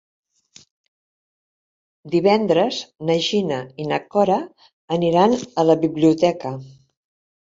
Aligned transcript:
Divendres 2.15 2.79
na 3.09 3.19
Gina 3.27 3.59
i 3.83 3.87
na 3.91 4.01
Cora 4.15 4.39
aniran 4.97 5.37
a 5.37 5.67
la 5.73 5.77
biblioteca. 5.89 6.55